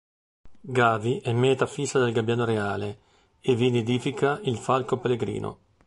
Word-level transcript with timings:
Gavi 0.61 1.19
è 1.19 1.31
meta 1.31 1.67
fissa 1.67 1.99
del 1.99 2.11
gabbiano 2.11 2.43
reale 2.43 2.97
e 3.39 3.53
vi 3.55 3.69
nidifica 3.69 4.39
il 4.45 4.57
falco 4.57 4.97
pellegrino. 4.97 5.59